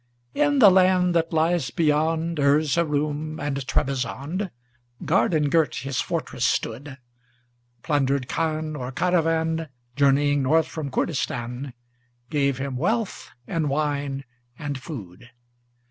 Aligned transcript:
In 0.33 0.57
the 0.57 0.71
land 0.71 1.13
that 1.13 1.31
lies 1.31 1.69
beyond 1.69 2.39
Erzeroum 2.39 3.39
and 3.39 3.57
Trebizond, 3.67 4.49
Garden 5.05 5.47
girt 5.47 5.75
his 5.75 6.01
fortress 6.01 6.43
stood; 6.43 6.97
Plundered 7.83 8.27
khan, 8.27 8.75
or 8.75 8.91
caravan 8.91 9.69
Journeying 9.95 10.41
north 10.41 10.65
from 10.65 10.89
Koordistan, 10.89 11.73
Gave 12.31 12.57
him 12.57 12.77
wealth 12.77 13.29
and 13.45 13.69
wine 13.69 14.23
and 14.57 14.81
food. 14.81 15.29